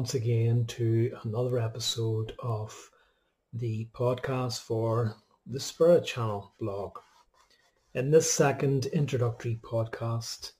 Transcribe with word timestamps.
once 0.00 0.14
again 0.14 0.64
to 0.64 1.14
another 1.24 1.58
episode 1.58 2.32
of 2.38 2.90
the 3.52 3.86
podcast 3.92 4.62
for 4.62 5.14
the 5.46 5.60
Spirit 5.60 6.06
Channel 6.06 6.54
blog. 6.58 6.96
In 7.92 8.10
this 8.10 8.32
second 8.32 8.86
introductory 8.86 9.60
podcast, 9.62 10.52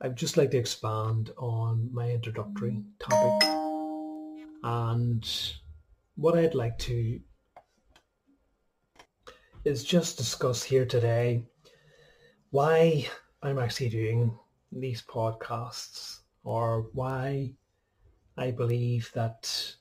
I'd 0.00 0.14
just 0.14 0.36
like 0.36 0.52
to 0.52 0.58
expand 0.58 1.32
on 1.36 1.92
my 1.92 2.12
introductory 2.12 2.84
topic 3.00 3.48
and 4.62 5.28
what 6.14 6.38
I'd 6.38 6.54
like 6.54 6.78
to 6.78 7.18
is 9.64 9.82
just 9.82 10.16
discuss 10.16 10.62
here 10.62 10.86
today 10.86 11.42
why 12.50 13.08
I'm 13.42 13.58
actually 13.58 13.88
doing 13.88 14.38
these 14.70 15.02
podcasts 15.02 16.20
or 16.44 16.86
why 16.92 17.56
I 18.38 18.50
believe 18.50 19.10
that 19.14 19.74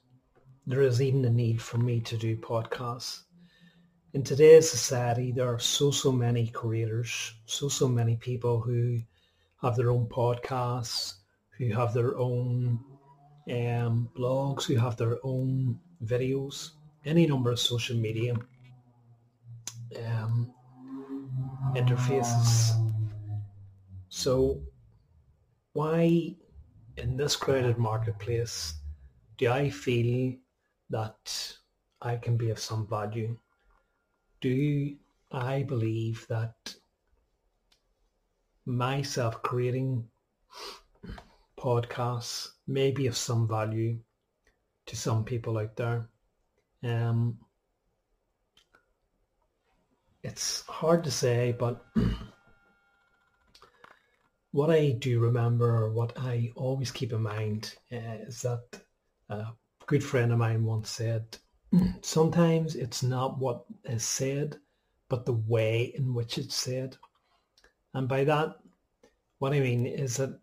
there 0.66 0.82
is 0.82 1.02
even 1.02 1.26
a 1.26 1.30
need 1.30 1.62
for 1.62 1.78
me 1.78 2.00
to 2.02 2.18
do 2.18 2.38
podcasts. 2.38 3.24
In 4.14 4.24
today's 4.24 4.70
society, 4.70 5.34
there 5.34 5.54
are 5.54 5.60
so, 5.60 5.92
so 5.92 6.12
many 6.12 6.48
creators, 6.48 7.34
so, 7.46 7.68
so 7.68 7.88
many 7.88 8.16
people 8.16 8.62
who 8.62 9.02
have 9.62 9.76
their 9.76 9.92
own 9.92 10.08
podcasts, 10.08 11.16
who 11.58 11.74
have 11.74 11.94
their 11.94 12.18
own 12.18 12.80
um, 13.50 14.10
blogs, 14.18 14.64
who 14.64 14.76
have 14.78 14.96
their 14.96 15.18
own 15.24 15.78
videos, 16.04 16.72
any 17.04 17.28
number 17.28 17.52
of 17.52 17.60
social 17.60 17.98
media 17.98 18.36
um, 20.08 20.54
interfaces. 21.76 22.72
So 24.08 24.62
why 25.74 26.36
in 26.98 27.18
this 27.18 27.36
crowded 27.36 27.78
marketplace 27.78 28.76
do 29.38 29.52
I 29.52 29.70
feel 29.70 30.34
that 30.90 31.58
I 32.02 32.16
can 32.16 32.38
be 32.38 32.52
of 32.52 32.60
some 32.60 32.88
value? 32.88 33.38
Do 34.40 34.96
I 35.32 35.64
believe 35.64 36.26
that 36.30 36.76
myself 38.66 39.42
creating 39.42 40.08
podcasts 41.60 42.50
may 42.68 42.92
be 42.92 43.08
of 43.08 43.18
some 43.18 43.48
value 43.48 44.00
to 44.86 44.96
some 44.96 45.26
people 45.26 45.58
out 45.58 45.76
there? 45.76 46.08
Um, 46.84 47.40
it's 50.24 50.66
hard 50.68 51.04
to 51.04 51.12
say, 51.12 51.52
but 51.52 51.86
what 54.56 54.70
I 54.70 54.92
do 54.92 55.20
remember, 55.20 55.92
what 55.92 56.18
I 56.18 56.54
always 56.56 56.90
keep 56.90 57.12
in 57.12 57.24
mind, 57.24 57.76
uh, 57.92 58.24
is 58.26 58.44
that 58.44 58.64
a 59.28 59.48
good 59.86 60.02
friend 60.02 60.32
of 60.32 60.38
mine 60.38 60.64
once 60.64 60.90
said, 60.90 61.38
sometimes 62.02 62.74
it's 62.78 63.04
not 63.04 63.38
what 63.38 63.66
is 63.84 64.06
said, 64.06 64.56
but 65.10 65.26
the 65.26 65.34
way 65.34 65.92
in 65.98 66.14
which 66.14 66.38
it's 66.38 66.56
said. 66.56 66.96
And 67.94 68.08
by 68.08 68.24
that, 68.24 68.56
what 69.40 69.52
I 69.52 69.60
mean 69.60 69.86
is 69.86 70.16
that 70.16 70.40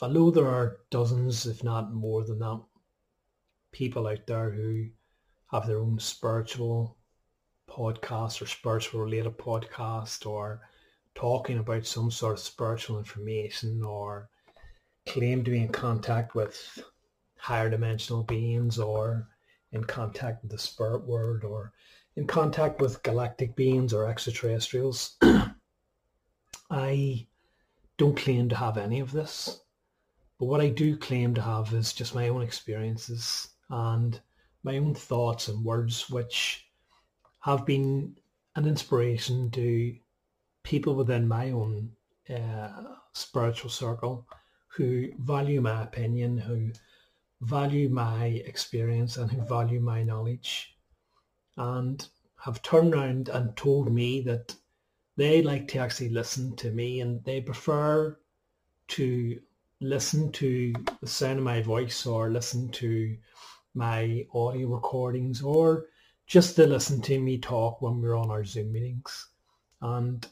although 0.00 0.30
there 0.30 0.48
are 0.48 0.78
dozens, 0.88 1.46
if 1.46 1.62
not 1.62 1.92
more 1.92 2.24
than 2.24 2.38
that, 2.38 2.62
people 3.72 4.06
out 4.06 4.26
there 4.26 4.52
who 4.52 4.86
have 5.50 5.66
their 5.66 5.80
own 5.80 5.98
spiritual 5.98 6.96
podcast 7.68 8.40
or 8.40 8.46
spiritual 8.46 9.02
related 9.02 9.36
podcast 9.36 10.24
or 10.24 10.62
talking 11.14 11.58
about 11.58 11.86
some 11.86 12.10
sort 12.10 12.34
of 12.34 12.40
spiritual 12.40 12.98
information 12.98 13.82
or 13.82 14.28
claim 15.06 15.44
to 15.44 15.50
be 15.50 15.62
in 15.62 15.68
contact 15.68 16.34
with 16.34 16.78
higher 17.36 17.70
dimensional 17.70 18.22
beings 18.22 18.78
or 18.78 19.28
in 19.72 19.84
contact 19.84 20.42
with 20.42 20.50
the 20.50 20.58
spirit 20.58 21.06
world 21.06 21.44
or 21.44 21.72
in 22.16 22.26
contact 22.26 22.80
with 22.80 23.02
galactic 23.02 23.56
beings 23.56 23.92
or 23.92 24.06
extraterrestrials. 24.06 25.16
I 26.70 27.26
don't 27.96 28.16
claim 28.16 28.48
to 28.48 28.56
have 28.56 28.78
any 28.78 29.00
of 29.00 29.12
this. 29.12 29.60
But 30.38 30.46
what 30.46 30.60
I 30.60 30.68
do 30.68 30.96
claim 30.96 31.34
to 31.34 31.42
have 31.42 31.74
is 31.74 31.92
just 31.92 32.14
my 32.14 32.28
own 32.28 32.42
experiences 32.42 33.48
and 33.68 34.18
my 34.62 34.78
own 34.78 34.94
thoughts 34.94 35.48
and 35.48 35.64
words 35.64 36.08
which 36.08 36.66
have 37.40 37.66
been 37.66 38.16
an 38.56 38.66
inspiration 38.66 39.50
to 39.50 39.96
people 40.70 40.94
within 40.94 41.26
my 41.26 41.50
own 41.50 41.90
uh, 42.32 42.94
spiritual 43.12 43.68
circle 43.68 44.24
who 44.68 45.08
value 45.18 45.60
my 45.60 45.82
opinion, 45.82 46.38
who 46.38 46.70
value 47.40 47.88
my 47.88 48.26
experience 48.46 49.16
and 49.16 49.32
who 49.32 49.42
value 49.42 49.80
my 49.80 50.04
knowledge 50.04 50.76
and 51.56 52.06
have 52.44 52.62
turned 52.62 52.94
around 52.94 53.28
and 53.30 53.56
told 53.56 53.92
me 53.92 54.20
that 54.20 54.54
they 55.16 55.42
like 55.42 55.66
to 55.66 55.78
actually 55.78 56.08
listen 56.08 56.54
to 56.54 56.70
me 56.70 57.00
and 57.00 57.24
they 57.24 57.40
prefer 57.40 58.16
to 58.86 59.40
listen 59.80 60.30
to 60.30 60.72
the 61.00 61.06
sound 61.08 61.40
of 61.40 61.44
my 61.44 61.60
voice 61.60 62.06
or 62.06 62.30
listen 62.30 62.70
to 62.70 63.16
my 63.74 64.24
audio 64.32 64.68
recordings 64.68 65.42
or 65.42 65.86
just 66.28 66.54
to 66.54 66.64
listen 66.64 67.02
to 67.02 67.18
me 67.18 67.38
talk 67.38 67.82
when 67.82 68.00
we're 68.00 68.16
on 68.16 68.30
our 68.30 68.44
Zoom 68.44 68.70
meetings. 68.70 69.30
And 69.82 70.24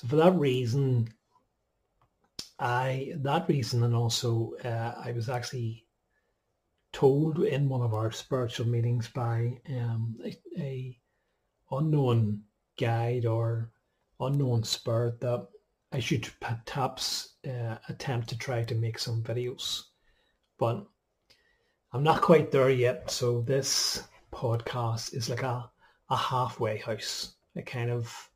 so 0.00 0.08
for 0.08 0.16
that 0.16 0.32
reason, 0.32 1.12
I 2.58 3.12
that 3.16 3.46
reason 3.50 3.82
and 3.82 3.94
also 3.94 4.54
uh, 4.64 4.94
I 4.96 5.12
was 5.12 5.28
actually 5.28 5.84
told 6.90 7.40
in 7.40 7.68
one 7.68 7.82
of 7.82 7.92
our 7.92 8.10
spiritual 8.10 8.66
meetings 8.66 9.08
by 9.08 9.60
um, 9.68 10.16
a, 10.24 10.38
a 10.58 10.98
unknown 11.70 12.44
guide 12.78 13.26
or 13.26 13.72
unknown 14.20 14.64
spirit 14.64 15.20
that 15.20 15.46
I 15.92 15.98
should 15.98 16.26
perhaps 16.40 17.34
uh, 17.46 17.76
attempt 17.90 18.30
to 18.30 18.38
try 18.38 18.64
to 18.64 18.74
make 18.74 18.98
some 18.98 19.22
videos, 19.22 19.82
but 20.58 20.86
I'm 21.92 22.02
not 22.02 22.22
quite 22.22 22.50
there 22.50 22.70
yet. 22.70 23.10
So 23.10 23.42
this 23.42 24.02
podcast 24.32 25.12
is 25.12 25.28
like 25.28 25.42
a, 25.42 25.70
a 26.08 26.16
halfway 26.16 26.78
house, 26.78 27.34
a 27.54 27.60
kind 27.60 27.90
of 27.90 28.29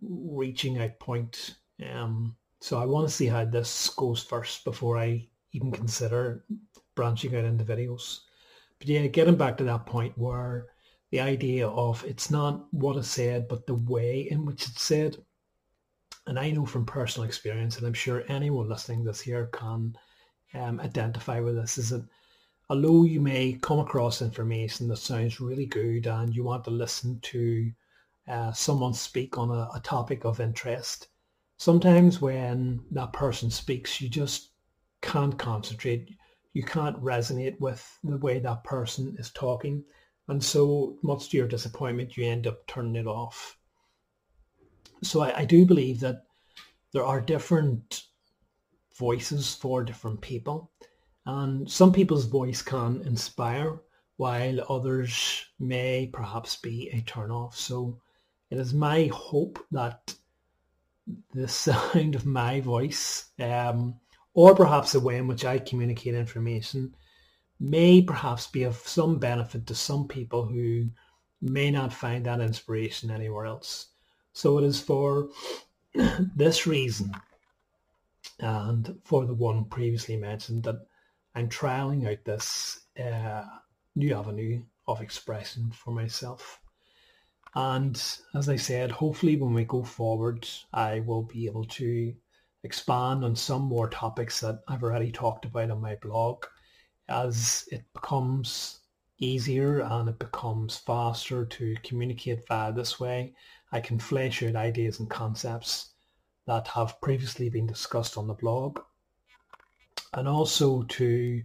reaching 0.00 0.80
a 0.80 0.88
point. 0.88 1.56
Um, 1.92 2.36
so 2.60 2.78
I 2.78 2.86
want 2.86 3.08
to 3.08 3.14
see 3.14 3.26
how 3.26 3.44
this 3.44 3.90
goes 3.90 4.22
first 4.22 4.64
before 4.64 4.96
I 4.96 5.28
even 5.52 5.70
consider 5.70 6.44
branching 6.94 7.36
out 7.36 7.44
into 7.44 7.64
videos. 7.64 8.20
But 8.78 8.88
yeah, 8.88 9.06
getting 9.06 9.36
back 9.36 9.56
to 9.58 9.64
that 9.64 9.86
point 9.86 10.16
where 10.16 10.68
the 11.10 11.20
idea 11.20 11.68
of 11.68 12.04
it's 12.04 12.30
not 12.30 12.72
what 12.72 12.96
is 12.96 13.10
said, 13.10 13.48
but 13.48 13.66
the 13.66 13.74
way 13.74 14.28
in 14.30 14.44
which 14.44 14.66
it's 14.66 14.82
said. 14.82 15.16
And 16.26 16.38
I 16.38 16.50
know 16.50 16.64
from 16.64 16.86
personal 16.86 17.28
experience, 17.28 17.76
and 17.76 17.86
I'm 17.86 17.94
sure 17.94 18.24
anyone 18.28 18.68
listening 18.68 19.04
this 19.04 19.20
here 19.20 19.46
can 19.52 19.94
um, 20.54 20.80
identify 20.80 21.40
with 21.40 21.56
this, 21.56 21.76
is 21.76 21.90
that 21.90 22.04
although 22.70 23.04
you 23.04 23.20
may 23.20 23.58
come 23.60 23.78
across 23.78 24.22
information 24.22 24.88
that 24.88 24.96
sounds 24.96 25.40
really 25.40 25.66
good 25.66 26.06
and 26.06 26.34
you 26.34 26.42
want 26.42 26.64
to 26.64 26.70
listen 26.70 27.20
to 27.20 27.70
uh, 28.28 28.52
someone 28.52 28.94
speak 28.94 29.36
on 29.38 29.50
a, 29.50 29.68
a 29.74 29.80
topic 29.82 30.24
of 30.24 30.40
interest, 30.40 31.08
sometimes 31.56 32.20
when 32.20 32.80
that 32.90 33.12
person 33.12 33.50
speaks, 33.50 34.00
you 34.00 34.08
just 34.08 34.50
can't 35.02 35.38
concentrate. 35.38 36.10
You 36.52 36.62
can't 36.62 37.02
resonate 37.02 37.58
with 37.60 37.98
the 38.04 38.16
way 38.16 38.38
that 38.38 38.64
person 38.64 39.16
is 39.18 39.30
talking. 39.30 39.84
And 40.28 40.42
so 40.42 40.96
much 41.02 41.28
to 41.28 41.36
your 41.36 41.48
disappointment, 41.48 42.16
you 42.16 42.24
end 42.24 42.46
up 42.46 42.66
turning 42.66 42.96
it 42.96 43.06
off. 43.06 43.58
So 45.02 45.20
I, 45.20 45.40
I 45.40 45.44
do 45.44 45.66
believe 45.66 46.00
that 46.00 46.24
there 46.92 47.04
are 47.04 47.20
different 47.20 48.04
voices 48.96 49.54
for 49.54 49.84
different 49.84 50.20
people. 50.20 50.70
And 51.26 51.70
some 51.70 51.92
people's 51.92 52.26
voice 52.26 52.62
can 52.62 53.02
inspire 53.04 53.80
while 54.16 54.60
others 54.68 55.44
may 55.58 56.08
perhaps 56.12 56.56
be 56.56 56.88
a 56.90 57.00
turn 57.02 57.30
off. 57.30 57.56
So 57.56 58.00
it 58.54 58.60
is 58.60 58.72
my 58.72 59.10
hope 59.12 59.58
that 59.72 60.14
the 61.32 61.48
sound 61.64 62.14
of 62.14 62.24
my 62.24 62.60
voice, 62.60 63.26
um, 63.40 63.96
or 64.32 64.54
perhaps 64.54 64.92
the 64.92 65.00
way 65.00 65.16
in 65.16 65.26
which 65.26 65.44
I 65.44 65.58
communicate 65.58 66.14
information, 66.14 66.94
may 67.58 68.00
perhaps 68.00 68.46
be 68.46 68.62
of 68.62 68.76
some 68.76 69.18
benefit 69.18 69.66
to 69.66 69.74
some 69.74 70.06
people 70.06 70.46
who 70.46 70.88
may 71.40 71.72
not 71.72 71.92
find 71.92 72.24
that 72.26 72.40
inspiration 72.40 73.10
anywhere 73.10 73.46
else. 73.46 73.88
So 74.32 74.58
it 74.58 74.64
is 74.64 74.80
for 74.80 75.30
this 76.36 76.66
reason 76.66 77.12
and 78.38 79.00
for 79.02 79.26
the 79.26 79.34
one 79.34 79.64
previously 79.64 80.16
mentioned 80.16 80.62
that 80.64 80.86
I'm 81.34 81.48
trialing 81.48 82.08
out 82.08 82.24
this 82.24 82.80
uh, 83.02 83.44
new 83.96 84.14
avenue 84.14 84.62
of 84.86 85.00
expression 85.00 85.72
for 85.72 85.90
myself. 85.90 86.60
And 87.54 88.02
as 88.34 88.48
I 88.48 88.56
said, 88.56 88.90
hopefully 88.90 89.36
when 89.36 89.54
we 89.54 89.64
go 89.64 89.84
forward, 89.84 90.48
I 90.72 91.00
will 91.00 91.22
be 91.22 91.46
able 91.46 91.64
to 91.64 92.14
expand 92.64 93.24
on 93.24 93.36
some 93.36 93.62
more 93.62 93.88
topics 93.88 94.40
that 94.40 94.62
I've 94.66 94.82
already 94.82 95.12
talked 95.12 95.44
about 95.44 95.70
on 95.70 95.80
my 95.80 95.96
blog. 95.96 96.46
as 97.08 97.68
it 97.70 97.84
becomes 97.92 98.80
easier 99.18 99.80
and 99.80 100.08
it 100.08 100.18
becomes 100.18 100.78
faster 100.78 101.44
to 101.44 101.76
communicate 101.82 102.46
via 102.48 102.72
this 102.72 102.98
way, 102.98 103.34
I 103.72 103.80
can 103.80 103.98
flesh 103.98 104.42
out 104.42 104.56
ideas 104.56 105.00
and 105.00 105.10
concepts 105.10 105.94
that 106.46 106.66
have 106.68 107.00
previously 107.00 107.50
been 107.50 107.66
discussed 107.66 108.16
on 108.16 108.26
the 108.26 108.34
blog 108.34 108.80
and 110.14 110.28
also 110.28 110.82
to 110.84 111.42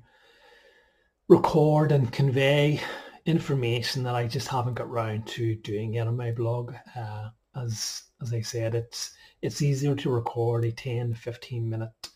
record 1.28 1.92
and 1.92 2.12
convey 2.12 2.82
information 3.30 4.04
that 4.04 4.16
I 4.16 4.26
just 4.28 4.48
haven't 4.48 4.74
got 4.74 4.90
round 4.90 5.28
to 5.28 5.56
doing 5.56 5.94
yet 5.94 6.08
on 6.08 6.18
my 6.18 6.32
blog. 6.32 6.74
Uh, 6.96 7.30
as 7.56 8.04
as 8.22 8.34
I 8.34 8.42
said, 8.42 8.76
it's 8.76 9.14
it's 9.42 9.62
easier 9.62 9.96
to 9.96 10.10
record 10.10 10.66
a 10.66 10.72
10 10.72 11.12
to 11.12 11.16
15 11.16 11.70
minute 11.70 12.10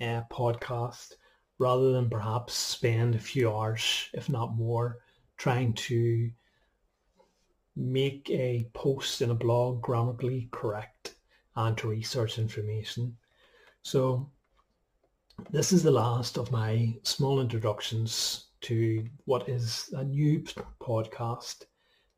uh, 0.00 0.22
podcast 0.32 1.12
rather 1.58 1.92
than 1.92 2.10
perhaps 2.10 2.54
spend 2.54 3.14
a 3.14 3.18
few 3.18 3.50
hours, 3.50 4.08
if 4.14 4.28
not 4.28 4.56
more, 4.56 4.98
trying 5.36 5.72
to 5.74 6.30
make 7.76 8.28
a 8.30 8.68
post 8.72 9.20
in 9.22 9.30
a 9.30 9.34
blog 9.34 9.82
grammatically 9.82 10.48
correct 10.50 11.14
and 11.54 11.76
to 11.78 11.88
research 11.88 12.38
information. 12.38 13.16
So 13.82 14.30
this 15.50 15.72
is 15.72 15.82
the 15.82 15.90
last 15.90 16.38
of 16.38 16.50
my 16.50 16.96
small 17.02 17.40
introductions 17.40 18.45
to 18.66 19.04
what 19.26 19.48
is 19.48 19.90
a 19.92 20.02
new 20.02 20.42
podcast 20.80 21.64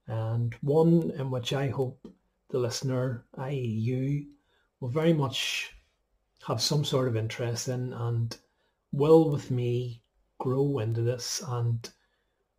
and 0.06 0.55
one 0.62 1.12
in 1.19 1.31
which 1.31 1.53
I 1.53 1.69
hope 1.69 2.06
the 2.49 2.59
listener, 2.59 3.27
i.e. 3.37 3.61
you, 3.61 4.27
will 4.81 4.89
very 4.89 5.12
much 5.12 5.75
have 6.47 6.62
some 6.62 6.85
sort 6.85 7.09
of 7.09 7.17
interest 7.17 7.69
in 7.69 7.93
and 7.93 8.35
will 8.93 9.31
with 9.31 9.50
me 9.50 10.03
grow 10.39 10.79
into 10.79 11.03
this 11.03 11.43
and 11.47 11.91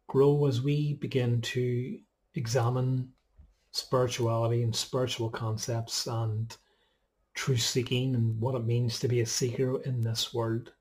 grow 0.07 0.45
as 0.45 0.61
we 0.61 0.93
begin 0.93 1.41
to 1.41 1.97
examine 2.35 3.09
spirituality 3.71 4.61
and 4.61 4.75
spiritual 4.75 5.29
concepts 5.29 6.05
and 6.05 6.57
truth 7.33 7.61
seeking 7.61 8.13
and 8.13 8.39
what 8.39 8.53
it 8.53 8.65
means 8.65 8.99
to 8.99 9.07
be 9.07 9.21
a 9.21 9.25
seeker 9.25 9.81
in 9.81 10.03
this 10.03 10.31
world. 10.31 10.73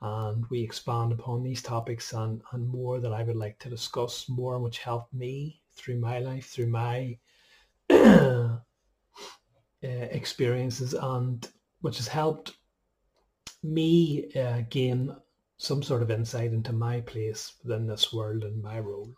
And 0.00 0.44
we 0.50 0.62
expand 0.62 1.12
upon 1.12 1.42
these 1.42 1.62
topics 1.62 2.12
and, 2.12 2.40
and 2.52 2.68
more 2.68 3.00
that 3.00 3.12
I 3.12 3.24
would 3.24 3.36
like 3.36 3.58
to 3.60 3.68
discuss, 3.68 4.28
more 4.28 4.58
which 4.58 4.78
helped 4.78 5.12
me 5.12 5.60
through 5.74 5.98
my 5.98 6.20
life, 6.20 6.46
through 6.46 6.68
my 6.68 7.18
uh, 7.90 8.58
experiences 9.82 10.94
and 10.94 11.48
which 11.80 11.96
has 11.96 12.08
helped 12.08 12.52
me 13.62 14.30
uh, 14.34 14.62
gain 14.70 15.14
some 15.56 15.82
sort 15.82 16.02
of 16.02 16.10
insight 16.10 16.52
into 16.52 16.72
my 16.72 17.00
place 17.00 17.54
within 17.62 17.86
this 17.86 18.12
world 18.12 18.44
and 18.44 18.62
my 18.62 18.78
role. 18.78 19.12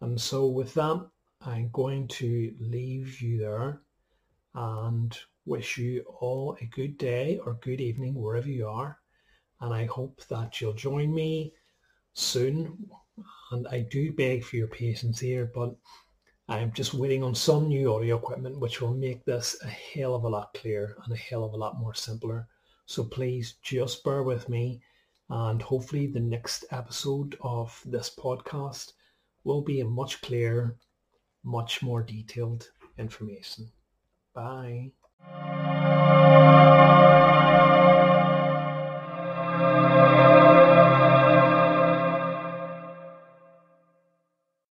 And 0.00 0.20
so 0.20 0.46
with 0.48 0.74
that, 0.74 1.08
I'm 1.40 1.70
going 1.72 2.08
to 2.08 2.54
leave 2.58 3.20
you 3.20 3.38
there 3.38 3.80
and 4.54 5.16
wish 5.44 5.78
you 5.78 6.04
all 6.20 6.56
a 6.60 6.66
good 6.66 6.98
day 6.98 7.38
or 7.44 7.54
good 7.54 7.80
evening 7.80 8.14
wherever 8.14 8.48
you 8.48 8.66
are. 8.66 8.98
And 9.64 9.72
I 9.72 9.86
hope 9.86 10.20
that 10.28 10.60
you'll 10.60 10.74
join 10.74 11.14
me 11.14 11.54
soon. 12.12 12.90
And 13.50 13.66
I 13.68 13.80
do 13.80 14.12
beg 14.12 14.44
for 14.44 14.56
your 14.56 14.68
patience 14.68 15.18
here, 15.18 15.50
but 15.54 15.74
I'm 16.50 16.70
just 16.72 16.92
waiting 16.92 17.24
on 17.24 17.34
some 17.34 17.68
new 17.68 17.94
audio 17.94 18.18
equipment 18.18 18.60
which 18.60 18.82
will 18.82 18.92
make 18.92 19.24
this 19.24 19.56
a 19.62 19.68
hell 19.68 20.14
of 20.14 20.24
a 20.24 20.28
lot 20.28 20.52
clearer 20.52 20.98
and 21.02 21.14
a 21.14 21.16
hell 21.16 21.44
of 21.44 21.54
a 21.54 21.56
lot 21.56 21.78
more 21.78 21.94
simpler. 21.94 22.46
So 22.84 23.04
please 23.04 23.54
just 23.62 24.04
bear 24.04 24.22
with 24.22 24.50
me 24.50 24.82
and 25.30 25.62
hopefully 25.62 26.08
the 26.08 26.20
next 26.20 26.66
episode 26.70 27.38
of 27.40 27.80
this 27.86 28.14
podcast 28.14 28.92
will 29.44 29.62
be 29.62 29.80
a 29.80 29.86
much 29.86 30.20
clearer, 30.20 30.76
much 31.42 31.82
more 31.82 32.02
detailed 32.02 32.68
information. 32.98 33.72
Bye. 34.34 34.92